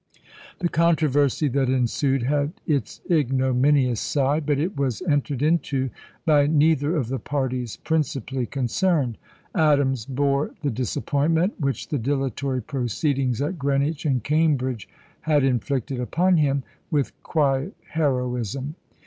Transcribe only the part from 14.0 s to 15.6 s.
and Cambridge had